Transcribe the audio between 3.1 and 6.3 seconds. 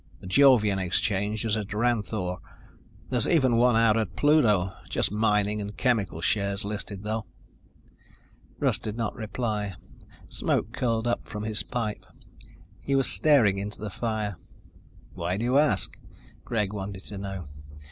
even one out at Pluto. Just mining and chemical